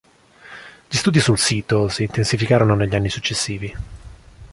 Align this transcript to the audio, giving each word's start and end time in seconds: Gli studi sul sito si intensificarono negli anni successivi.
Gli 0.89 0.95
studi 0.97 1.19
sul 1.19 1.37
sito 1.37 1.87
si 1.87 2.01
intensificarono 2.01 2.73
negli 2.73 2.95
anni 2.95 3.09
successivi. 3.11 3.71